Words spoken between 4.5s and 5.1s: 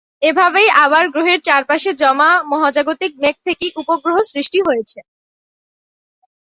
হয়েছে।